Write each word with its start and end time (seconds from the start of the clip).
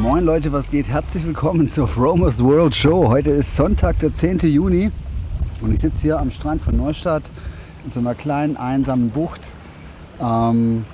Moin 0.00 0.24
Leute, 0.24 0.50
was 0.50 0.70
geht? 0.70 0.88
Herzlich 0.88 1.26
willkommen 1.26 1.68
zur 1.68 1.86
Fromers 1.86 2.42
World 2.42 2.74
Show. 2.74 3.08
Heute 3.08 3.28
ist 3.32 3.54
Sonntag, 3.54 3.98
der 3.98 4.14
10. 4.14 4.38
Juni 4.38 4.90
und 5.60 5.74
ich 5.74 5.80
sitze 5.82 6.00
hier 6.00 6.18
am 6.18 6.30
Strand 6.30 6.62
von 6.62 6.74
Neustadt 6.74 7.24
in 7.84 7.90
so 7.90 8.00
einer 8.00 8.14
kleinen 8.14 8.56
einsamen 8.56 9.10
Bucht. 9.10 9.50
Ähm, 10.18 10.86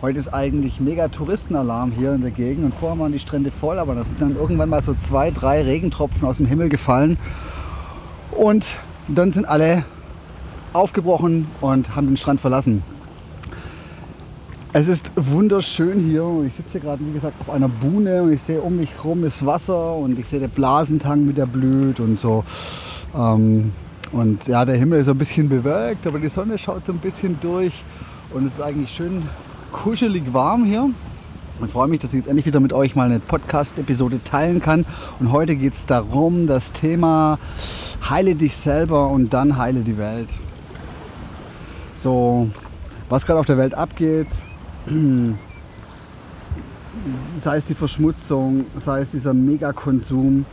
heute 0.00 0.16
ist 0.16 0.28
eigentlich 0.28 0.78
mega 0.78 1.08
Touristenalarm 1.08 1.90
hier 1.90 2.12
in 2.12 2.20
der 2.20 2.30
Gegend 2.30 2.66
und 2.66 2.72
vorher 2.72 2.96
waren 3.00 3.10
die 3.10 3.18
Strände 3.18 3.50
voll, 3.50 3.80
aber 3.80 3.96
da 3.96 4.04
sind 4.04 4.22
dann 4.22 4.36
irgendwann 4.36 4.68
mal 4.68 4.80
so 4.80 4.94
zwei, 4.94 5.32
drei 5.32 5.62
Regentropfen 5.62 6.24
aus 6.24 6.36
dem 6.36 6.46
Himmel 6.46 6.68
gefallen 6.68 7.18
und 8.30 8.64
dann 9.08 9.32
sind 9.32 9.44
alle 9.48 9.84
aufgebrochen 10.72 11.48
und 11.60 11.96
haben 11.96 12.06
den 12.06 12.16
Strand 12.16 12.40
verlassen. 12.40 12.84
Es 14.74 14.86
ist 14.86 15.10
wunderschön 15.16 15.98
hier. 15.98 16.44
Ich 16.46 16.52
sitze 16.52 16.72
hier 16.72 16.82
gerade, 16.82 17.02
wie 17.04 17.12
gesagt, 17.12 17.40
auf 17.40 17.48
einer 17.48 17.70
Buhne 17.70 18.22
und 18.22 18.32
ich 18.34 18.42
sehe 18.42 18.60
um 18.60 18.76
mich 18.76 18.90
herum 18.96 19.22
das 19.22 19.46
Wasser 19.46 19.94
und 19.94 20.18
ich 20.18 20.28
sehe 20.28 20.40
den 20.40 20.50
Blasentang 20.50 21.24
mit 21.24 21.38
der 21.38 21.46
blüht 21.46 22.00
und 22.00 22.20
so. 22.20 22.44
Ähm, 23.14 23.72
und 24.12 24.46
ja, 24.46 24.66
der 24.66 24.76
Himmel 24.76 25.00
ist 25.00 25.08
ein 25.08 25.16
bisschen 25.16 25.48
bewölkt, 25.48 26.06
aber 26.06 26.18
die 26.18 26.28
Sonne 26.28 26.58
schaut 26.58 26.84
so 26.84 26.92
ein 26.92 26.98
bisschen 26.98 27.40
durch 27.40 27.82
und 28.34 28.44
es 28.44 28.54
ist 28.54 28.60
eigentlich 28.60 28.90
schön 28.90 29.22
kuschelig 29.72 30.34
warm 30.34 30.66
hier. 30.66 30.90
Ich 31.64 31.72
freue 31.72 31.88
mich, 31.88 32.00
dass 32.00 32.10
ich 32.10 32.18
jetzt 32.18 32.28
endlich 32.28 32.44
wieder 32.44 32.60
mit 32.60 32.74
euch 32.74 32.94
mal 32.94 33.06
eine 33.06 33.20
Podcast-Episode 33.20 34.22
teilen 34.22 34.60
kann. 34.60 34.84
Und 35.18 35.32
heute 35.32 35.56
geht 35.56 35.74
es 35.74 35.86
darum, 35.86 36.46
das 36.46 36.72
Thema 36.72 37.38
Heile 38.08 38.34
dich 38.34 38.54
selber 38.54 39.08
und 39.08 39.32
dann 39.32 39.56
heile 39.56 39.80
die 39.80 39.96
Welt. 39.96 40.28
So, 41.94 42.50
was 43.08 43.24
gerade 43.24 43.40
auf 43.40 43.46
der 43.46 43.56
Welt 43.56 43.74
abgeht, 43.74 44.28
sei 47.40 47.56
es 47.56 47.66
die 47.66 47.74
Verschmutzung, 47.74 48.64
sei 48.76 49.00
es 49.00 49.10
dieser 49.10 49.34
Megakonsum, 49.34 50.44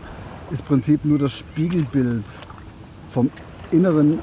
ist 0.51 0.61
im 0.61 0.65
Prinzip 0.67 1.05
nur 1.05 1.17
das 1.17 1.31
Spiegelbild 1.31 2.23
vom 3.11 3.29
Inneren 3.71 4.19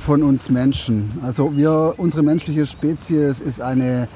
von 0.00 0.22
uns 0.22 0.50
Menschen. 0.50 1.12
Also 1.22 1.56
wir, 1.56 1.94
unsere 1.96 2.22
menschliche 2.22 2.66
Spezies 2.66 3.40
ist 3.40 3.60
eine 3.60 4.08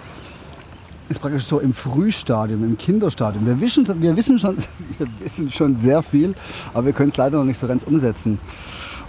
ist 1.08 1.20
praktisch 1.20 1.44
so 1.44 1.58
im 1.61 1.74
Frühstadium, 1.74 2.64
im 2.64 2.78
Kinderstadium. 2.78 3.44
Wir 3.44 3.61
wissen, 3.61 3.86
wir 4.00 4.17
wissen, 4.17 4.39
schon, 4.39 4.56
wir 4.98 5.06
wissen 5.20 5.50
schon 5.50 5.77
sehr 5.77 6.02
viel, 6.02 6.34
aber 6.72 6.86
wir 6.86 6.92
können 6.92 7.11
es 7.11 7.17
leider 7.17 7.39
noch 7.39 7.44
nicht 7.44 7.58
so 7.58 7.67
ganz 7.67 7.84
umsetzen. 7.84 8.39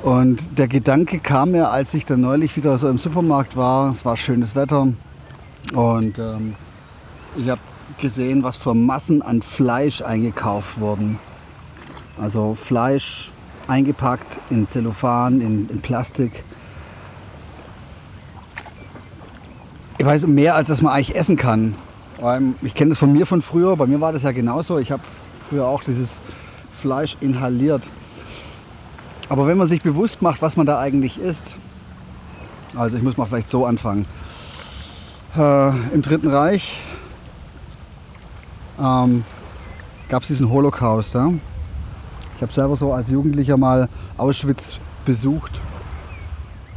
Und 0.02 0.58
der 0.58 0.68
Gedanke 0.68 1.20
kam 1.20 1.52
mir, 1.52 1.72
als 1.72 1.94
ich 1.94 2.06
dann 2.06 2.20
neulich 2.20 2.58
wieder 2.58 2.78
so 2.78 2.90
im 2.90 2.98
Supermarkt 2.98 3.56
war. 3.56 3.92
Es 3.92 4.04
war 4.04 4.18
schönes 4.18 4.54
Wetter 4.54 4.90
und 5.72 6.20
ähm, 6.20 6.56
ich 7.36 7.50
habe 7.50 7.62
gesehen, 8.00 8.44
was 8.44 8.58
für 8.58 8.74
Massen 8.74 9.22
an 9.22 9.42
Fleisch 9.42 10.02
eingekauft 10.02 10.80
wurden. 10.80 11.20
Also 12.20 12.56
Fleisch 12.56 13.32
eingepackt 13.68 14.40
in 14.50 14.68
Zellophan, 14.68 15.42
in, 15.42 15.70
in 15.70 15.82
Plastik. 15.82 16.44
Ich 19.98 20.06
weiß 20.06 20.28
mehr, 20.28 20.56
als 20.56 20.68
dass 20.68 20.82
man 20.82 20.94
eigentlich 20.94 21.16
essen 21.16 21.38
kann. 21.38 21.76
Ich 22.62 22.74
kenne 22.74 22.90
das 22.90 23.00
von 23.00 23.12
mir 23.14 23.26
von 23.26 23.42
früher. 23.42 23.76
Bei 23.76 23.86
mir 23.86 24.00
war 24.02 24.12
das 24.12 24.24
ja 24.24 24.32
genauso. 24.32 24.78
Ich 24.80 24.92
habe 24.92 25.02
früher 25.50 25.66
auch 25.66 25.84
dieses 25.84 26.22
Fleisch 26.80 27.18
inhaliert. 27.22 27.88
Aber 29.30 29.48
wenn 29.48 29.58
man 29.58 29.68
sich 29.68 29.82
bewusst 29.82 30.22
macht, 30.22 30.42
was 30.42 30.58
man 30.58 30.66
da 30.66 30.80
eigentlich 30.80 31.18
isst, 31.18 31.56
also 32.76 32.98
ich 32.98 33.04
muss 33.04 33.18
mal 33.18 33.26
vielleicht 33.26 33.50
so 33.50 33.66
anfangen. 33.66 34.06
Äh, 35.36 35.70
Im 35.96 36.04
Dritten 36.04 36.28
Reich 36.28 36.80
ähm, 38.80 39.26
gab 40.08 40.22
es 40.22 40.28
diesen 40.28 40.52
Holocaust. 40.52 41.16
Ja? 41.16 41.34
Ich 42.36 42.42
habe 42.44 42.54
selber 42.54 42.76
so 42.76 42.94
als 42.94 43.10
Jugendlicher 43.10 43.58
mal 43.58 43.90
Auschwitz 44.16 44.78
besucht 45.06 45.60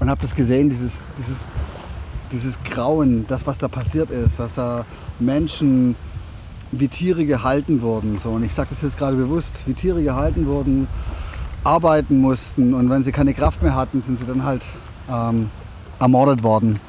und 0.01 0.09
habe 0.09 0.23
das 0.23 0.35
gesehen, 0.35 0.71
dieses, 0.71 0.93
dieses, 1.19 1.47
dieses 2.33 2.59
Grauen, 2.65 3.27
das 3.27 3.47
was 3.47 3.59
da 3.59 3.69
passiert 3.69 4.11
ist, 4.11 4.39
dass 4.39 4.55
da 4.55 4.87
Menschen 5.19 5.95
wie 6.73 6.89
Tiere 6.89 7.27
gehalten 7.27 7.83
wurden. 7.83 8.17
So. 8.17 8.31
Und 8.31 8.43
ich 8.43 8.55
sage 8.55 8.71
das 8.71 8.81
jetzt 8.81 8.97
gerade 8.97 9.19
bewusst, 9.19 9.65
wie 9.67 9.75
Tiere 9.75 10.03
gehalten 10.03 10.47
wurden, 10.47 10.89
arbeiten 11.63 12.23
mussten 12.23 12.73
und 12.73 12.89
wenn 12.89 13.03
sie 13.03 13.13
keine 13.13 13.35
Kraft 13.35 13.63
mehr 13.63 13.75
hatten, 13.75 14.01
sind 14.01 14.19
sie 14.19 14.25
dann 14.25 14.45
halt 14.45 14.63
ähm, 15.11 15.51
ermordet 16.01 16.43
worden. 16.43 16.81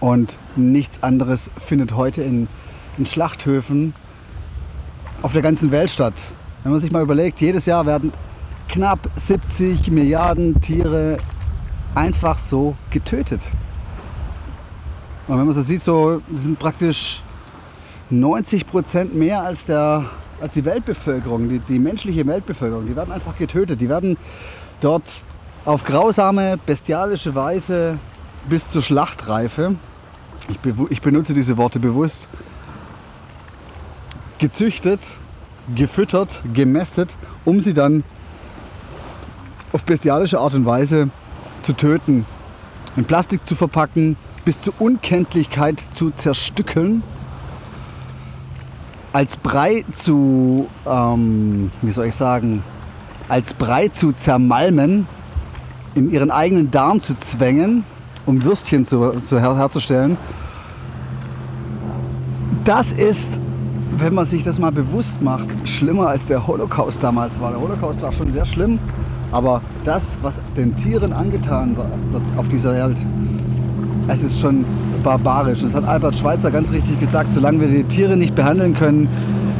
Und 0.00 0.38
nichts 0.56 1.02
anderes 1.02 1.50
findet 1.58 1.94
heute 1.94 2.22
in, 2.22 2.48
in 2.96 3.06
Schlachthöfen 3.06 3.94
auf 5.22 5.32
der 5.32 5.42
ganzen 5.42 5.70
Welt 5.70 5.90
statt. 5.90 6.14
Wenn 6.62 6.72
man 6.72 6.80
sich 6.80 6.90
mal 6.90 7.02
überlegt, 7.02 7.40
jedes 7.40 7.66
Jahr 7.66 7.84
werden 7.86 8.12
knapp 8.68 9.10
70 9.16 9.90
Milliarden 9.90 10.60
Tiere 10.60 11.18
einfach 11.94 12.38
so 12.38 12.76
getötet. 12.90 13.50
Und 15.28 15.38
wenn 15.38 15.44
man 15.44 15.52
so 15.52 15.60
sieht, 15.60 15.82
so 15.82 16.22
sind 16.32 16.58
praktisch 16.58 17.22
90 18.10 18.66
Prozent 18.66 19.14
mehr 19.14 19.42
als, 19.42 19.66
der, 19.66 20.06
als 20.40 20.54
die 20.54 20.64
Weltbevölkerung, 20.64 21.48
die, 21.48 21.58
die 21.60 21.78
menschliche 21.78 22.26
Weltbevölkerung. 22.26 22.86
Die 22.86 22.96
werden 22.96 23.12
einfach 23.12 23.36
getötet. 23.36 23.80
Die 23.80 23.88
werden 23.88 24.16
dort 24.80 25.04
auf 25.64 25.84
grausame, 25.84 26.58
bestialische 26.64 27.34
Weise 27.34 27.98
bis 28.48 28.70
zur 28.70 28.82
Schlachtreife, 28.82 29.76
ich, 30.50 30.90
ich 30.90 31.00
benutze 31.00 31.34
diese 31.34 31.56
Worte 31.56 31.80
bewusst, 31.80 32.28
gezüchtet 34.38 35.00
gefüttert, 35.74 36.42
gemästet, 36.52 37.16
um 37.44 37.60
sie 37.60 37.74
dann 37.74 38.04
auf 39.72 39.84
bestialische 39.84 40.40
Art 40.40 40.54
und 40.54 40.66
Weise 40.66 41.10
zu 41.62 41.74
töten, 41.74 42.26
in 42.96 43.04
Plastik 43.04 43.46
zu 43.46 43.54
verpacken, 43.54 44.16
bis 44.44 44.62
zur 44.62 44.74
Unkenntlichkeit 44.78 45.80
zu 45.92 46.10
zerstückeln, 46.10 47.02
als 49.12 49.36
Brei 49.36 49.84
zu, 49.94 50.68
ähm, 50.86 51.70
wie 51.82 51.90
soll 51.90 52.06
ich 52.06 52.14
sagen, 52.14 52.62
als 53.28 53.54
Brei 53.54 53.88
zu 53.88 54.12
zermalmen, 54.12 55.06
in 55.94 56.10
ihren 56.10 56.30
eigenen 56.30 56.70
Darm 56.70 57.00
zu 57.00 57.16
zwängen, 57.16 57.84
um 58.26 58.42
Würstchen 58.42 58.86
zu, 58.86 59.20
zu 59.20 59.40
her 59.40 59.56
herzustellen. 59.56 60.16
Das 62.70 62.92
ist 62.92 63.40
wenn 63.98 64.14
man 64.14 64.26
sich 64.26 64.44
das 64.44 64.60
mal 64.60 64.70
bewusst 64.70 65.20
macht, 65.20 65.48
schlimmer 65.64 66.06
als 66.06 66.28
der 66.28 66.46
Holocaust 66.46 67.02
damals 67.02 67.40
war. 67.40 67.50
Der 67.50 67.60
Holocaust 67.60 68.00
war 68.00 68.12
schon 68.12 68.32
sehr 68.32 68.46
schlimm, 68.46 68.78
aber 69.32 69.60
das, 69.82 70.16
was 70.22 70.40
den 70.56 70.76
Tieren 70.76 71.12
angetan 71.12 71.76
wird 71.76 72.22
auf 72.36 72.46
dieser 72.46 72.72
Welt, 72.72 72.98
es 74.06 74.22
ist 74.22 74.38
schon 74.38 74.64
barbarisch. 75.02 75.62
Das 75.62 75.74
hat 75.74 75.84
Albert 75.84 76.14
Schweitzer 76.14 76.52
ganz 76.52 76.70
richtig 76.70 77.00
gesagt. 77.00 77.32
Solange 77.32 77.60
wir 77.60 77.66
die 77.66 77.82
Tiere 77.82 78.16
nicht 78.16 78.36
behandeln 78.36 78.74
können 78.74 79.08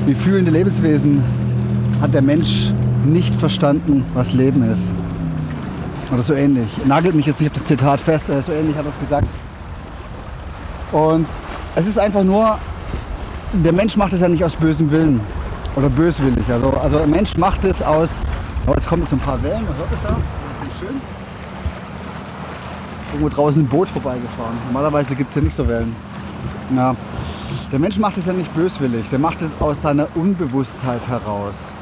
wie 0.07 0.15
fühlende 0.15 0.53
Lebenswesen, 0.53 1.21
hat 2.01 2.15
der 2.15 2.23
Mensch 2.23 2.71
nicht 3.05 3.35
verstanden, 3.35 4.05
was 4.15 4.35
Leben 4.35 4.63
ist. 4.71 4.95
Oder 6.15 6.23
so 6.23 6.35
ähnlich. 6.35 6.69
Nagelt 6.87 7.17
mich 7.17 7.27
jetzt 7.27 7.41
nicht 7.41 7.51
auf 7.51 7.59
das 7.59 7.67
Zitat 7.67 8.01
fest, 8.01 8.27
so 8.29 8.53
ähnlich 8.53 8.77
hat 8.77 8.85
er 8.85 8.91
es 8.91 9.01
gesagt. 9.01 9.27
Und 10.93 11.27
es 11.75 11.89
ist 11.89 11.99
einfach 11.99 12.23
nur 12.23 12.57
der 13.53 13.73
Mensch 13.73 13.97
macht 13.97 14.13
es 14.13 14.21
ja 14.21 14.29
nicht 14.29 14.45
aus 14.45 14.55
bösem 14.57 14.91
Willen 14.91 15.21
oder 15.77 15.89
böswillig. 15.89 16.45
Also, 16.51 16.71
also 16.71 16.99
der 16.99 17.07
Mensch 17.07 17.37
macht 17.37 17.65
es 17.65 17.83
aus. 17.83 18.25
Oh, 18.67 18.73
jetzt 18.75 18.87
kommen 18.87 19.05
so 19.05 19.17
ein 19.17 19.21
paar 19.21 19.43
Wellen, 19.43 19.65
man 19.65 19.77
hört 19.77 19.89
es 19.93 20.03
da. 20.03 20.09
Das 20.11 20.73
ist 20.73 20.79
schön. 20.79 21.01
Irgendwo 23.13 23.29
draußen 23.29 23.63
ein 23.63 23.69
Boot 23.69 23.89
vorbeigefahren. 23.89 24.57
Normalerweise 24.67 25.17
gibt 25.17 25.31
es 25.31 25.37
ja 25.37 25.43
nicht 25.43 25.57
so 25.57 25.67
Wellen. 25.67 25.95
Ja. 26.77 26.95
Der 27.73 27.79
Mensch 27.79 27.99
macht 27.99 28.17
es 28.19 28.27
ja 28.27 28.33
nicht 28.33 28.55
böswillig, 28.55 29.05
der 29.11 29.19
macht 29.19 29.43
es 29.43 29.55
aus 29.61 29.83
seiner 29.83 30.07
Unbewusstheit 30.15 31.07
heraus. 31.09 31.75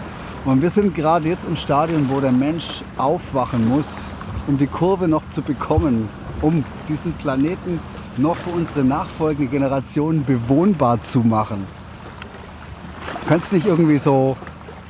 Und 0.45 0.63
wir 0.63 0.71
sind 0.71 0.95
gerade 0.95 1.29
jetzt 1.29 1.47
im 1.47 1.57
Stadium, 1.57 2.09
wo 2.09 2.21
der 2.21 2.33
Mensch 2.33 2.83
aufwachen 2.97 3.69
muss, 3.69 3.87
um 4.47 4.57
die 4.57 4.67
Kurve 4.67 5.09
noch 5.09 5.29
zu 5.29 5.43
bekommen, 5.43 6.09
um 6.41 6.65
diesen 6.89 7.13
Planeten 7.15 7.81
noch 8.19 8.37
für 8.37 8.51
unsere 8.51 8.85
nachfolgende 8.85 9.51
Generation 9.51 10.25
bewohnbar 10.25 11.01
zu 11.03 11.21
machen. 11.21 11.67
Du 13.23 13.29
kannst 13.29 13.53
nicht 13.53 13.67
irgendwie 13.67 13.99
so 13.99 14.37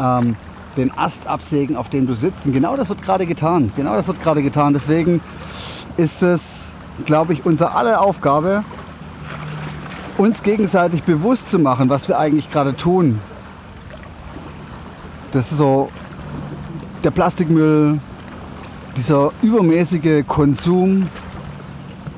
ähm, 0.00 0.36
den 0.76 0.96
Ast 0.96 1.26
absägen, 1.26 1.76
auf 1.76 1.88
dem 1.88 2.06
du 2.06 2.14
sitzt. 2.14 2.46
Und 2.46 2.52
genau 2.52 2.76
das 2.76 2.88
wird 2.88 3.02
gerade 3.02 3.26
getan. 3.26 3.72
Genau 3.76 3.94
das 3.94 4.06
wird 4.06 4.22
gerade 4.22 4.42
getan. 4.42 4.72
Deswegen 4.72 5.20
ist 5.96 6.22
es, 6.22 6.66
glaube 7.04 7.32
ich, 7.32 7.44
unsere 7.44 7.74
aller 7.74 8.00
Aufgabe, 8.00 8.64
uns 10.16 10.42
gegenseitig 10.42 11.02
bewusst 11.02 11.50
zu 11.50 11.58
machen, 11.58 11.90
was 11.90 12.08
wir 12.08 12.18
eigentlich 12.18 12.50
gerade 12.50 12.76
tun. 12.76 13.20
Das 15.32 15.52
ist 15.52 15.58
so 15.58 15.90
der 17.04 17.10
Plastikmüll, 17.10 18.00
dieser 18.96 19.30
übermäßige 19.42 20.24
Konsum, 20.26 21.08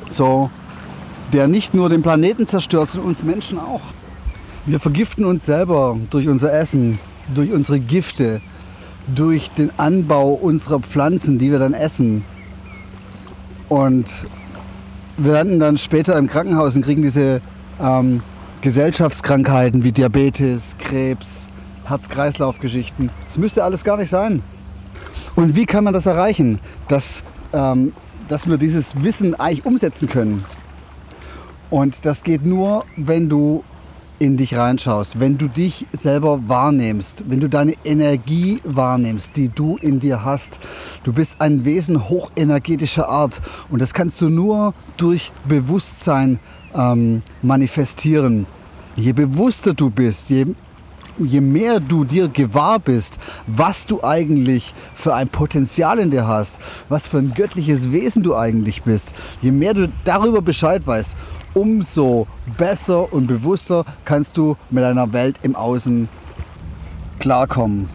so, 0.08 0.50
der 1.32 1.48
nicht 1.48 1.74
nur 1.74 1.88
den 1.88 2.02
Planeten 2.02 2.46
zerstört, 2.46 2.90
sondern 2.90 3.10
uns 3.10 3.22
Menschen 3.22 3.58
auch. 3.58 3.82
Wir 4.66 4.80
vergiften 4.80 5.24
uns 5.24 5.46
selber 5.46 5.96
durch 6.10 6.28
unser 6.28 6.52
Essen, 6.52 6.98
durch 7.34 7.52
unsere 7.52 7.80
Gifte, 7.80 8.40
durch 9.14 9.50
den 9.50 9.70
Anbau 9.78 10.32
unserer 10.32 10.80
Pflanzen, 10.80 11.38
die 11.38 11.50
wir 11.50 11.58
dann 11.58 11.74
essen. 11.74 12.24
Und 13.68 14.08
wir 15.16 15.32
landen 15.32 15.60
dann 15.60 15.78
später 15.78 16.16
im 16.18 16.26
Krankenhaus 16.26 16.76
und 16.76 16.82
kriegen 16.82 17.02
diese 17.02 17.40
ähm, 17.80 18.22
Gesellschaftskrankheiten 18.60 19.82
wie 19.84 19.92
Diabetes, 19.92 20.76
Krebs, 20.78 21.48
Herz-Kreislauf-Geschichten. 21.84 23.10
Das 23.26 23.38
müsste 23.38 23.64
alles 23.64 23.84
gar 23.84 23.96
nicht 23.96 24.10
sein. 24.10 24.42
Und 25.36 25.56
wie 25.56 25.66
kann 25.66 25.84
man 25.84 25.94
das 25.94 26.06
erreichen, 26.06 26.60
dass, 26.88 27.22
ähm, 27.52 27.92
dass 28.28 28.48
wir 28.48 28.58
dieses 28.58 29.02
Wissen 29.02 29.38
eigentlich 29.38 29.64
umsetzen 29.64 30.08
können? 30.08 30.44
Und 31.70 32.04
das 32.04 32.24
geht 32.24 32.44
nur, 32.44 32.84
wenn 32.96 33.28
du 33.28 33.62
in 34.18 34.36
dich 34.36 34.54
reinschaust, 34.54 35.18
wenn 35.18 35.38
du 35.38 35.48
dich 35.48 35.86
selber 35.92 36.46
wahrnimmst, 36.46 37.24
wenn 37.28 37.40
du 37.40 37.48
deine 37.48 37.74
Energie 37.84 38.60
wahrnimmst, 38.64 39.34
die 39.34 39.48
du 39.48 39.78
in 39.80 39.98
dir 39.98 40.24
hast. 40.24 40.60
Du 41.04 41.12
bist 41.12 41.40
ein 41.40 41.64
Wesen 41.64 42.10
hochenergetischer 42.10 43.08
Art 43.08 43.40
und 43.70 43.80
das 43.80 43.94
kannst 43.94 44.20
du 44.20 44.28
nur 44.28 44.74
durch 44.98 45.32
Bewusstsein 45.48 46.38
ähm, 46.74 47.22
manifestieren. 47.40 48.46
Je 48.94 49.12
bewusster 49.14 49.72
du 49.72 49.88
bist, 49.88 50.28
je 50.28 50.48
je 51.18 51.40
mehr 51.40 51.80
du 51.80 52.04
dir 52.04 52.28
gewahr 52.28 52.78
bist, 52.78 53.18
was 53.46 53.86
du 53.86 54.02
eigentlich 54.02 54.74
für 54.94 55.14
ein 55.14 55.28
Potenzial 55.28 55.98
in 55.98 56.10
dir 56.10 56.26
hast, 56.26 56.60
was 56.88 57.06
für 57.06 57.18
ein 57.18 57.34
göttliches 57.34 57.92
Wesen 57.92 58.22
du 58.22 58.36
eigentlich 58.36 58.82
bist, 58.82 59.12
je 59.40 59.50
mehr 59.50 59.74
du 59.74 59.90
darüber 60.04 60.42
Bescheid 60.42 60.86
weißt, 60.86 61.16
umso 61.54 62.26
besser 62.56 63.12
und 63.12 63.26
bewusster 63.26 63.84
kannst 64.04 64.36
du 64.36 64.56
mit 64.70 64.84
deiner 64.84 65.12
Welt 65.12 65.40
im 65.42 65.56
Außen 65.56 66.08
klarkommen. 67.18 67.88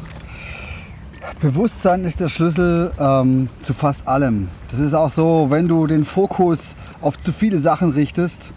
Bewusstsein 1.42 2.06
ist 2.06 2.20
der 2.20 2.30
Schlüssel 2.30 2.94
ähm, 2.98 3.50
zu 3.60 3.74
fast 3.74 4.08
allem. 4.08 4.50
Das 4.72 4.80
ist 4.80 4.94
auch 4.94 5.10
so, 5.10 5.48
wenn 5.50 5.68
du 5.68 5.86
den 5.88 6.06
Fokus 6.06 6.76
auf 7.02 7.18
zu 7.18 7.34
viele 7.34 7.60
Sachen 7.60 7.92
richtest, 7.92 8.52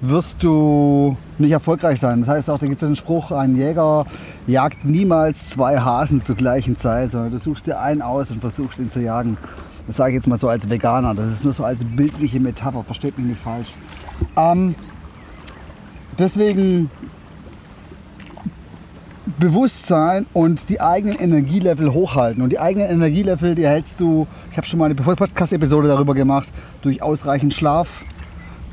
wirst 0.00 0.42
du 0.42 1.16
nicht 1.38 1.52
erfolgreich 1.52 2.00
sein. 2.00 2.20
Das 2.20 2.28
heißt 2.28 2.50
auch, 2.50 2.58
da 2.58 2.66
gibt 2.66 2.82
es 2.82 2.86
einen 2.86 2.96
Spruch, 2.96 3.30
ein 3.30 3.56
Jäger 3.56 4.06
jagt 4.46 4.84
niemals 4.84 5.50
zwei 5.50 5.78
Hasen 5.78 6.22
zur 6.22 6.36
gleichen 6.36 6.76
Zeit, 6.76 7.12
sondern 7.12 7.32
du 7.32 7.38
suchst 7.38 7.66
dir 7.66 7.80
einen 7.80 8.02
aus 8.02 8.30
und 8.30 8.40
versuchst 8.40 8.78
ihn 8.78 8.90
zu 8.90 9.00
jagen. 9.00 9.36
Das 9.86 9.96
sage 9.96 10.10
ich 10.10 10.14
jetzt 10.14 10.26
mal 10.26 10.36
so 10.36 10.48
als 10.48 10.68
Veganer. 10.68 11.14
Das 11.14 11.26
ist 11.26 11.44
nur 11.44 11.52
so 11.52 11.64
als 11.64 11.80
bildliche 11.84 12.40
Metapher, 12.40 12.82
versteht 12.84 13.16
mich 13.18 13.28
nicht 13.28 13.40
falsch. 13.40 13.76
Ähm, 14.36 14.74
deswegen 16.18 16.90
Bewusstsein 19.38 20.26
und 20.32 20.68
die 20.68 20.80
eigenen 20.80 21.18
Energielevel 21.18 21.92
hochhalten. 21.92 22.42
Und 22.42 22.50
die 22.50 22.58
eigenen 22.58 22.88
Energielevel, 22.88 23.54
die 23.54 23.64
erhältst 23.64 24.00
du, 24.00 24.26
ich 24.50 24.56
habe 24.56 24.66
schon 24.66 24.78
mal 24.78 24.86
eine 24.86 24.94
Podcast-Episode 24.94 25.88
darüber 25.88 26.14
gemacht, 26.14 26.48
durch 26.82 27.02
ausreichend 27.02 27.52
Schlaf, 27.52 28.04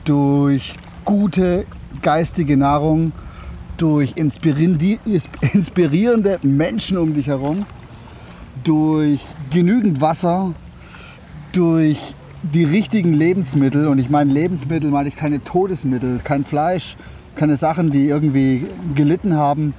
durch 0.05 0.75
gute 1.05 1.65
geistige 2.01 2.57
Nahrung, 2.57 3.13
durch 3.77 4.15
inspirierende 4.17 6.39
Menschen 6.43 6.97
um 6.97 7.13
dich 7.13 7.27
herum, 7.27 7.65
durch 8.63 9.21
genügend 9.49 9.99
Wasser, 9.99 10.53
durch 11.51 12.15
die 12.43 12.63
richtigen 12.63 13.13
Lebensmittel. 13.13 13.87
Und 13.87 13.99
ich 13.99 14.09
meine 14.09 14.31
Lebensmittel, 14.31 14.91
meine 14.91 15.09
ich 15.09 15.15
keine 15.15 15.43
Todesmittel, 15.43 16.19
kein 16.23 16.45
Fleisch, 16.45 16.97
keine 17.35 17.55
Sachen, 17.55 17.91
die 17.91 18.07
irgendwie 18.07 18.67
gelitten 18.95 19.35
haben, 19.35 19.73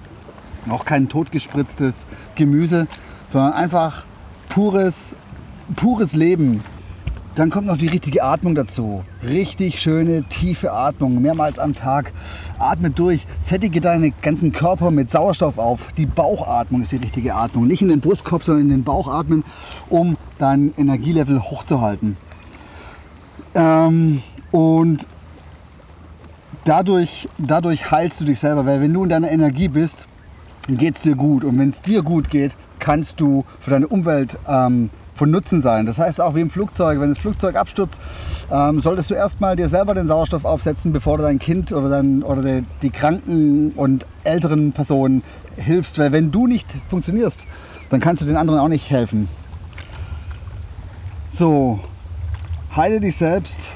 auch 0.68 0.84
kein 0.84 1.08
totgespritztes 1.08 2.06
Gemüse, 2.34 2.86
sondern 3.26 3.52
einfach 3.52 4.04
pures, 4.48 5.16
pures 5.76 6.14
Leben, 6.14 6.62
dann 7.34 7.50
kommt 7.50 7.66
noch 7.66 7.76
die 7.76 7.88
richtige 7.88 8.22
Atmung 8.22 8.54
dazu. 8.54 9.04
Richtig 9.22 9.80
schöne, 9.80 10.22
tiefe 10.24 10.72
Atmung, 10.72 11.20
mehrmals 11.20 11.58
am 11.58 11.74
Tag. 11.74 12.12
Atme 12.58 12.90
durch, 12.90 13.26
sättige 13.40 13.80
deinen 13.80 14.14
ganzen 14.22 14.52
Körper 14.52 14.90
mit 14.90 15.10
Sauerstoff 15.10 15.58
auf. 15.58 15.92
Die 15.96 16.06
Bauchatmung 16.06 16.82
ist 16.82 16.92
die 16.92 16.96
richtige 16.96 17.34
Atmung. 17.34 17.66
Nicht 17.66 17.82
in 17.82 17.88
den 17.88 18.00
Brustkorb, 18.00 18.44
sondern 18.44 18.64
in 18.64 18.70
den 18.70 18.84
Bauch 18.84 19.08
atmen, 19.08 19.42
um 19.88 20.16
dein 20.38 20.72
Energielevel 20.76 21.42
hochzuhalten. 21.42 22.16
Ähm, 23.54 24.22
und 24.52 25.06
dadurch, 26.64 27.28
dadurch 27.38 27.90
heilst 27.90 28.20
du 28.20 28.24
dich 28.24 28.38
selber, 28.38 28.64
weil 28.64 28.80
wenn 28.80 28.92
du 28.92 29.02
in 29.02 29.08
deiner 29.08 29.30
Energie 29.30 29.68
bist, 29.68 30.06
geht 30.68 30.96
es 30.96 31.02
dir 31.02 31.16
gut. 31.16 31.42
Und 31.42 31.58
wenn 31.58 31.70
es 31.70 31.82
dir 31.82 32.02
gut 32.02 32.30
geht, 32.30 32.56
kannst 32.78 33.20
du 33.20 33.44
für 33.60 33.70
deine 33.70 33.88
Umwelt 33.88 34.38
ähm, 34.48 34.90
von 35.14 35.30
Nutzen 35.30 35.62
sein. 35.62 35.86
Das 35.86 35.98
heißt 35.98 36.20
auch 36.20 36.34
wie 36.34 36.40
im 36.40 36.50
Flugzeug, 36.50 37.00
wenn 37.00 37.08
das 37.08 37.18
Flugzeug 37.18 37.56
abstürzt, 37.56 38.00
ähm, 38.50 38.80
solltest 38.80 39.10
du 39.10 39.14
erstmal 39.14 39.56
dir 39.56 39.68
selber 39.68 39.94
den 39.94 40.06
Sauerstoff 40.06 40.44
aufsetzen, 40.44 40.92
bevor 40.92 41.18
du 41.18 41.22
dein 41.22 41.38
Kind 41.38 41.72
oder, 41.72 41.88
dein, 41.88 42.22
oder 42.22 42.42
die, 42.42 42.64
die 42.82 42.90
kranken 42.90 43.72
und 43.72 44.06
älteren 44.24 44.72
Personen 44.72 45.22
hilfst. 45.56 45.98
Weil 45.98 46.12
wenn 46.12 46.30
du 46.30 46.46
nicht 46.46 46.76
funktionierst, 46.88 47.46
dann 47.90 48.00
kannst 48.00 48.22
du 48.22 48.26
den 48.26 48.36
anderen 48.36 48.60
auch 48.60 48.68
nicht 48.68 48.90
helfen. 48.90 49.28
So, 51.30 51.80
heile 52.74 53.00
dich 53.00 53.16
selbst 53.16 53.70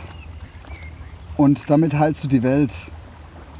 und 1.36 1.70
damit 1.70 1.94
heilst 1.94 2.24
du 2.24 2.28
die 2.28 2.42
Welt. 2.42 2.72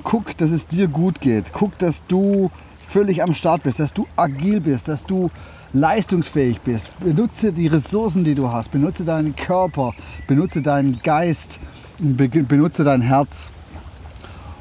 Guck, 0.04 0.36
dass 0.36 0.50
es 0.50 0.66
dir 0.66 0.88
gut 0.88 1.20
geht. 1.20 1.52
Guck, 1.52 1.78
dass 1.78 2.04
du 2.06 2.50
völlig 2.88 3.22
am 3.22 3.34
Start 3.34 3.62
bist, 3.62 3.78
dass 3.80 3.92
du 3.92 4.06
agil 4.16 4.60
bist, 4.60 4.88
dass 4.88 5.04
du 5.04 5.30
leistungsfähig 5.72 6.60
bist. 6.60 6.90
Benutze 7.00 7.52
die 7.52 7.66
Ressourcen, 7.66 8.24
die 8.24 8.34
du 8.34 8.50
hast. 8.50 8.70
Benutze 8.70 9.04
deinen 9.04 9.36
Körper, 9.36 9.92
benutze 10.26 10.62
deinen 10.62 11.00
Geist, 11.02 11.60
benutze 11.98 12.84
dein 12.84 13.00
Herz. 13.00 13.50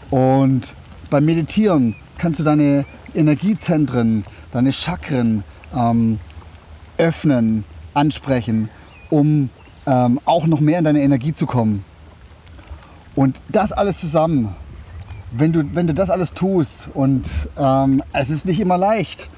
Und 0.09 0.75
beim 1.09 1.25
Meditieren 1.25 1.95
kannst 2.17 2.39
du 2.39 2.43
deine 2.43 2.85
Energiezentren, 3.13 4.25
deine 4.51 4.71
Chakren 4.71 5.43
ähm, 5.75 6.19
öffnen, 6.97 7.63
ansprechen, 7.93 8.69
um 9.09 9.49
ähm, 9.85 10.19
auch 10.25 10.45
noch 10.47 10.59
mehr 10.59 10.79
in 10.79 10.85
deine 10.85 11.01
Energie 11.01 11.33
zu 11.33 11.45
kommen. 11.45 11.83
Und 13.15 13.41
das 13.49 13.71
alles 13.71 13.99
zusammen, 13.99 14.55
wenn 15.31 15.51
du, 15.51 15.63
wenn 15.73 15.87
du 15.87 15.93
das 15.93 16.09
alles 16.09 16.33
tust, 16.33 16.89
und 16.93 17.49
ähm, 17.57 18.03
es 18.13 18.29
ist 18.29 18.45
nicht 18.45 18.59
immer 18.59 18.77
leicht, 18.77 19.29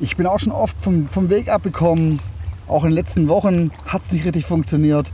ich 0.00 0.16
bin 0.16 0.26
auch 0.26 0.40
schon 0.40 0.52
oft 0.52 0.80
vom, 0.80 1.08
vom 1.08 1.28
Weg 1.28 1.48
abgekommen. 1.48 2.20
Auch 2.66 2.84
in 2.84 2.90
den 2.90 2.96
letzten 2.96 3.28
Wochen 3.28 3.70
hat 3.86 4.02
es 4.02 4.12
nicht 4.12 4.24
richtig 4.24 4.46
funktioniert. 4.46 5.12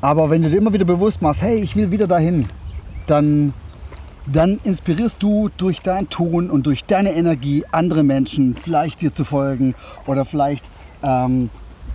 Aber 0.00 0.30
wenn 0.30 0.42
du 0.42 0.50
dir 0.50 0.58
immer 0.58 0.72
wieder 0.72 0.84
bewusst 0.84 1.22
machst, 1.22 1.42
hey, 1.42 1.60
ich 1.60 1.74
will 1.74 1.90
wieder 1.90 2.06
dahin, 2.06 2.48
dann, 3.06 3.52
dann 4.26 4.60
inspirierst 4.62 5.22
du 5.22 5.50
durch 5.56 5.80
dein 5.80 6.08
Tun 6.08 6.50
und 6.50 6.66
durch 6.66 6.84
deine 6.84 7.14
Energie 7.14 7.64
andere 7.72 8.04
Menschen 8.04 8.54
vielleicht 8.54 9.00
dir 9.00 9.12
zu 9.12 9.24
folgen 9.24 9.74
oder 10.06 10.24
vielleicht 10.24 10.70
ähm, 11.02 11.50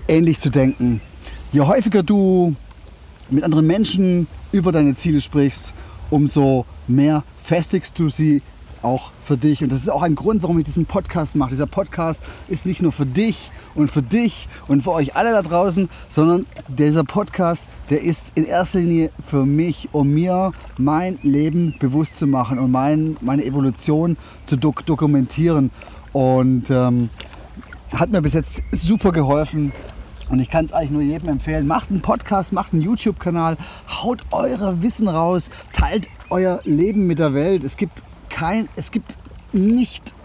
ähnlich 0.07 0.39
zu 0.39 0.49
denken. 0.49 1.01
Je 1.53 1.61
häufiger 1.61 2.03
du 2.03 2.55
mit 3.29 3.43
anderen 3.43 3.67
Menschen 3.67 4.27
über 4.51 4.71
deine 4.71 4.95
Ziele 4.95 5.21
sprichst, 5.21 5.73
umso 6.09 6.65
mehr 6.87 7.23
festigst 7.41 7.97
du 7.97 8.09
sie 8.09 8.41
auch 8.81 9.11
für 9.23 9.37
dich. 9.37 9.63
Und 9.63 9.71
das 9.71 9.81
ist 9.81 9.89
auch 9.89 10.01
ein 10.01 10.15
Grund, 10.15 10.41
warum 10.41 10.59
ich 10.59 10.65
diesen 10.65 10.85
Podcast 10.85 11.35
mache. 11.35 11.51
Dieser 11.51 11.67
Podcast 11.67 12.23
ist 12.47 12.65
nicht 12.65 12.81
nur 12.81 12.91
für 12.91 13.05
dich 13.05 13.51
und 13.75 13.91
für 13.91 14.01
dich 14.01 14.47
und 14.67 14.83
für 14.83 14.91
euch 14.91 15.15
alle 15.15 15.31
da 15.31 15.41
draußen, 15.41 15.89
sondern 16.09 16.45
dieser 16.67 17.03
Podcast, 17.03 17.67
der 17.89 18.01
ist 18.01 18.31
in 18.35 18.45
erster 18.45 18.79
Linie 18.79 19.11
für 19.25 19.45
mich, 19.45 19.89
um 19.91 20.13
mir 20.13 20.51
mein 20.77 21.19
Leben 21.21 21.75
bewusst 21.79 22.17
zu 22.17 22.27
machen 22.27 22.59
und 22.59 22.71
mein, 22.71 23.17
meine 23.21 23.45
Evolution 23.45 24.17
zu 24.45 24.57
dok 24.57 24.85
dokumentieren. 24.85 25.71
Und 26.13 26.69
ähm, 26.69 27.09
hat 27.93 28.09
mir 28.09 28.21
bis 28.21 28.33
jetzt 28.33 28.63
super 28.71 29.11
geholfen. 29.11 29.71
Und 30.29 30.39
ich 30.39 30.49
kann 30.49 30.65
es 30.65 30.71
eigentlich 30.71 30.91
nur 30.91 31.01
jedem 31.01 31.27
empfehlen. 31.27 31.67
Macht 31.67 31.89
einen 31.89 32.01
Podcast, 32.01 32.53
macht 32.53 32.71
einen 32.71 32.81
YouTube-Kanal, 32.81 33.57
haut 33.89 34.21
euer 34.31 34.81
Wissen 34.81 35.09
raus, 35.09 35.49
teilt 35.73 36.07
euer 36.29 36.61
Leben 36.63 37.05
mit 37.05 37.19
der 37.19 37.33
Welt. 37.33 37.65
Es 37.65 37.75
gibt 37.75 38.01
kein, 38.41 38.69
es 38.75 38.89
gibt 38.89 39.19
nicht 39.53 40.15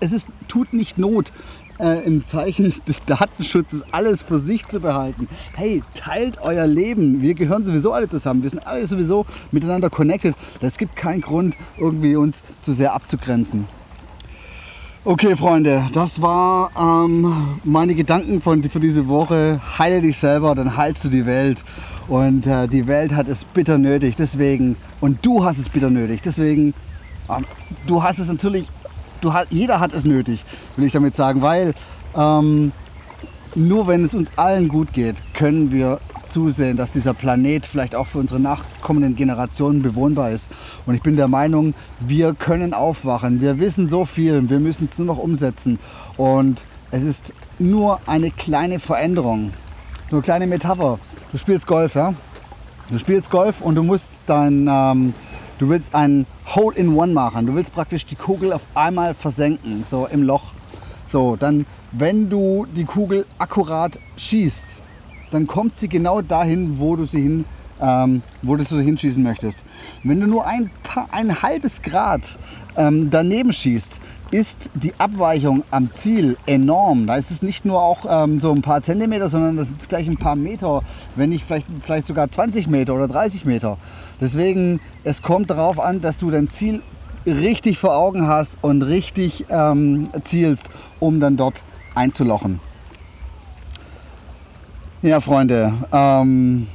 es 0.00 0.12
ist, 0.12 0.26
tut 0.48 0.74
nicht 0.74 0.98
Not, 0.98 1.32
äh, 1.78 2.04
im 2.04 2.26
Zeichen 2.26 2.74
des 2.88 3.04
Datenschutzes 3.04 3.84
alles 3.90 4.20
für 4.20 4.38
sich 4.38 4.66
zu 4.66 4.80
behalten. 4.80 5.28
Hey, 5.54 5.82
teilt 5.94 6.42
euer 6.42 6.66
Leben. 6.66 7.22
Wir 7.22 7.34
gehören 7.34 7.64
sowieso 7.64 7.92
alle 7.92 8.08
zusammen. 8.08 8.42
Wir 8.42 8.50
sind 8.50 8.66
alle 8.66 8.84
sowieso 8.84 9.24
miteinander 9.50 9.88
connected. 9.88 10.34
Es 10.60 10.76
gibt 10.76 10.96
keinen 10.96 11.22
Grund, 11.22 11.56
irgendwie 11.78 12.16
uns 12.16 12.42
zu 12.58 12.72
sehr 12.72 12.92
abzugrenzen. 12.92 13.66
Okay, 15.04 15.34
Freunde, 15.34 15.86
das 15.92 16.20
war 16.20 16.70
ähm, 16.76 17.58
meine 17.64 17.94
Gedanken 17.94 18.40
von, 18.40 18.62
für 18.62 18.80
diese 18.80 19.08
Woche. 19.08 19.60
Heile 19.78 20.02
dich 20.02 20.18
selber, 20.18 20.54
dann 20.54 20.76
heilst 20.76 21.04
du 21.04 21.08
die 21.08 21.26
Welt. 21.26 21.64
Und 22.08 22.46
äh, 22.46 22.68
die 22.68 22.86
Welt 22.86 23.14
hat 23.14 23.28
es 23.28 23.44
bitter 23.44 23.78
nötig, 23.78 24.16
deswegen, 24.16 24.76
und 25.00 25.24
du 25.24 25.44
hast 25.44 25.58
es 25.58 25.68
bitter 25.68 25.90
nötig, 25.90 26.22
deswegen, 26.22 26.74
du 27.86 28.02
hast 28.02 28.18
es 28.18 28.28
natürlich, 28.28 28.68
du, 29.20 29.32
jeder 29.50 29.80
hat 29.80 29.92
es 29.92 30.04
nötig, 30.04 30.44
will 30.76 30.86
ich 30.86 30.92
damit 30.92 31.16
sagen, 31.16 31.42
weil 31.42 31.74
ähm, 32.16 32.72
nur 33.54 33.86
wenn 33.86 34.04
es 34.04 34.14
uns 34.14 34.32
allen 34.36 34.68
gut 34.68 34.92
geht, 34.92 35.22
können 35.34 35.72
wir 35.72 36.00
zusehen, 36.24 36.76
dass 36.76 36.90
dieser 36.90 37.12
Planet 37.14 37.66
vielleicht 37.66 37.94
auch 37.94 38.06
für 38.06 38.18
unsere 38.18 38.40
nachkommenden 38.40 39.16
Generationen 39.16 39.82
bewohnbar 39.82 40.30
ist. 40.30 40.50
Und 40.86 40.94
ich 40.94 41.02
bin 41.02 41.16
der 41.16 41.28
Meinung, 41.28 41.74
wir 42.00 42.34
können 42.34 42.72
aufwachen. 42.72 43.40
Wir 43.40 43.58
wissen 43.58 43.86
so 43.86 44.04
viel, 44.04 44.48
wir 44.48 44.60
müssen 44.60 44.86
es 44.86 44.98
nur 44.98 45.06
noch 45.06 45.18
umsetzen. 45.18 45.78
Und 46.16 46.64
es 46.90 47.04
ist 47.04 47.34
nur 47.58 48.00
eine 48.06 48.30
kleine 48.30 48.80
Veränderung, 48.80 49.52
nur 50.10 50.18
eine 50.18 50.22
kleine 50.22 50.46
Metapher. 50.46 50.98
Du 51.30 51.38
spielst 51.38 51.66
Golf, 51.66 51.94
ja? 51.94 52.14
Du 52.90 52.98
spielst 52.98 53.30
Golf 53.30 53.60
und 53.60 53.74
du 53.74 53.82
musst 53.82 54.10
dein, 54.26 54.68
ähm, 54.70 55.14
du 55.62 55.68
willst 55.68 55.94
ein 55.94 56.26
Hole 56.56 56.76
in 56.76 56.96
One 56.96 57.12
machen. 57.12 57.46
Du 57.46 57.54
willst 57.54 57.72
praktisch 57.72 58.04
die 58.04 58.16
Kugel 58.16 58.52
auf 58.52 58.66
einmal 58.74 59.14
versenken, 59.14 59.84
so 59.86 60.06
im 60.06 60.24
Loch. 60.24 60.54
So, 61.06 61.36
dann, 61.36 61.66
wenn 61.92 62.28
du 62.28 62.66
die 62.74 62.84
Kugel 62.84 63.26
akkurat 63.38 64.00
schießt, 64.16 64.78
dann 65.30 65.46
kommt 65.46 65.76
sie 65.76 65.88
genau 65.88 66.20
dahin, 66.20 66.80
wo 66.80 66.96
du 66.96 67.04
sie 67.04 67.22
hin, 67.22 67.44
ähm, 67.82 68.22
wo 68.42 68.56
du 68.56 68.64
sie 68.64 68.82
hinschießen 68.82 69.22
möchtest. 69.22 69.64
Wenn 70.04 70.20
du 70.20 70.26
nur 70.26 70.46
ein, 70.46 70.70
paar, 70.82 71.08
ein 71.10 71.42
halbes 71.42 71.82
Grad 71.82 72.22
ähm, 72.76 73.10
daneben 73.10 73.52
schießt, 73.52 74.00
ist 74.30 74.70
die 74.74 74.94
Abweichung 74.98 75.62
am 75.70 75.92
Ziel 75.92 76.38
enorm. 76.46 77.06
Da 77.06 77.16
ist 77.16 77.30
es 77.30 77.42
nicht 77.42 77.66
nur 77.66 77.82
auch 77.82 78.06
ähm, 78.08 78.38
so 78.38 78.50
ein 78.52 78.62
paar 78.62 78.80
Zentimeter, 78.80 79.28
sondern 79.28 79.58
das 79.58 79.70
ist 79.70 79.88
gleich 79.90 80.08
ein 80.08 80.16
paar 80.16 80.36
Meter, 80.36 80.82
wenn 81.16 81.30
nicht 81.30 81.44
vielleicht, 81.44 81.66
vielleicht 81.82 82.06
sogar 82.06 82.30
20 82.30 82.66
Meter 82.68 82.94
oder 82.94 83.08
30 83.08 83.44
Meter. 83.44 83.76
Deswegen, 84.20 84.80
es 85.04 85.20
kommt 85.20 85.50
darauf 85.50 85.78
an, 85.78 86.00
dass 86.00 86.18
du 86.18 86.30
dein 86.30 86.48
Ziel 86.48 86.82
richtig 87.26 87.78
vor 87.78 87.94
Augen 87.96 88.26
hast 88.26 88.58
und 88.62 88.82
richtig 88.82 89.44
ähm, 89.50 90.08
zielst, 90.24 90.70
um 90.98 91.20
dann 91.20 91.36
dort 91.36 91.62
einzulochen. 91.94 92.60
Ja, 95.02 95.20
Freunde, 95.20 95.74
ähm, 95.92 96.68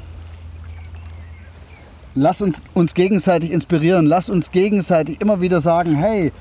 lasst 2.17 2.41
uns 2.41 2.61
uns 2.73 2.93
gegenseitig 2.93 3.51
inspirieren, 3.51 4.05
lasst 4.05 4.29
uns 4.29 4.51
gegenseitig 4.51 5.21
immer 5.21 5.41
wieder 5.41 5.61
sagen, 5.61 5.95
hey, 5.95 6.31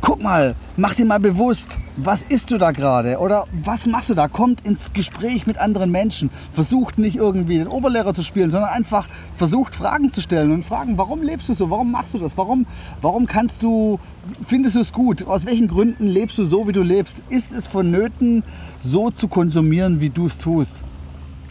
guck 0.00 0.22
mal, 0.22 0.54
mach 0.76 0.94
dir 0.94 1.06
mal 1.06 1.18
bewusst, 1.18 1.78
was 1.96 2.24
isst 2.24 2.50
du 2.50 2.58
da 2.58 2.72
gerade 2.72 3.18
oder 3.18 3.46
was 3.64 3.86
machst 3.86 4.10
du 4.10 4.14
da? 4.14 4.28
Kommt 4.28 4.66
ins 4.66 4.92
Gespräch 4.92 5.46
mit 5.46 5.56
anderen 5.56 5.90
Menschen. 5.90 6.28
Versucht 6.52 6.98
nicht 6.98 7.16
irgendwie 7.16 7.56
den 7.56 7.68
Oberlehrer 7.68 8.12
zu 8.12 8.22
spielen, 8.22 8.50
sondern 8.50 8.70
einfach 8.70 9.08
versucht 9.34 9.74
Fragen 9.74 10.12
zu 10.12 10.20
stellen 10.20 10.52
und 10.52 10.64
fragen, 10.64 10.98
warum 10.98 11.22
lebst 11.22 11.48
du 11.48 11.54
so? 11.54 11.70
Warum 11.70 11.90
machst 11.90 12.12
du 12.12 12.18
das? 12.18 12.36
Warum, 12.36 12.66
warum 13.00 13.26
kannst 13.26 13.62
du, 13.62 13.98
findest 14.46 14.76
du 14.76 14.80
es 14.80 14.92
gut? 14.92 15.26
Aus 15.26 15.46
welchen 15.46 15.68
Gründen 15.68 16.06
lebst 16.06 16.36
du 16.36 16.44
so, 16.44 16.68
wie 16.68 16.72
du 16.72 16.82
lebst? 16.82 17.22
Ist 17.30 17.54
es 17.54 17.66
vonnöten, 17.66 18.44
so 18.82 19.10
zu 19.10 19.28
konsumieren, 19.28 20.00
wie 20.00 20.10
du 20.10 20.26
es 20.26 20.36
tust? 20.36 20.84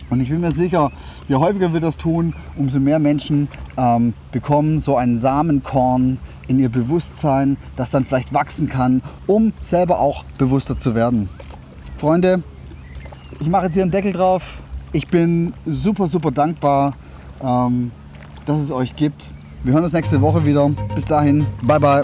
Und 0.10 0.22
ich 0.22 0.30
bin 0.30 0.42
mir 0.42 0.52
sicher, 0.52 0.92
je 1.28 1.36
häufiger 1.36 1.74
wir 1.74 1.80
das 1.80 1.98
tun, 1.98 2.36
umso 2.56 2.80
mehr 2.80 3.00
Menschen 3.00 3.48
ähm, 3.78 4.14
bekommen 4.32 4.80
so 4.80 4.96
ein 4.96 5.18
Samenkorn 5.18 6.20
in 6.48 6.60
ihr 6.60 6.70
Bewusstsein, 6.70 7.58
das 7.76 7.92
dann 7.92 8.06
vielleicht 8.06 8.34
wachsen 8.34 8.70
kann, 8.70 9.02
um 9.28 9.54
selber 9.62 10.00
auch 10.00 10.24
bewusster 10.38 10.78
zu 10.78 10.96
werden. 10.96 11.30
Freunde, 11.98 12.44
ich 13.40 13.48
mache 13.48 13.66
jetzt 13.66 13.74
hier 13.74 13.84
einen 13.84 13.92
Deckel 13.92 14.14
drauf. 14.14 14.60
Ich 14.92 15.08
bin 15.08 15.54
super, 15.66 16.08
super 16.08 16.32
dankbar, 16.32 16.96
ähm, 17.42 17.92
dass 18.46 18.60
es 18.60 18.72
euch 18.72 18.96
gibt. 18.96 19.30
Wir 19.64 19.74
hören 19.74 19.84
uns 19.84 19.94
nächste 19.94 20.22
Woche 20.22 20.46
wieder. 20.46 20.70
Bis 20.94 21.06
dahin, 21.06 21.46
bye 21.62 21.80
bye. 21.80 22.04